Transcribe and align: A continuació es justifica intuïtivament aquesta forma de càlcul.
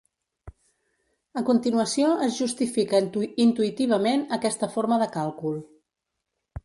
A 1.41 1.43
continuació 1.49 2.09
es 2.27 2.33
justifica 2.43 3.03
intuïtivament 3.45 4.27
aquesta 4.39 4.71
forma 4.77 4.99
de 5.03 5.13
càlcul. 5.21 5.61